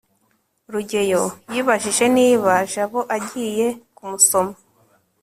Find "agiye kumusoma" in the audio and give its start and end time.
3.15-4.53